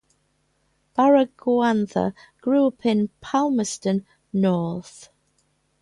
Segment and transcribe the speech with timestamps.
[0.97, 5.09] Baragwanath grew up in Palmerston North.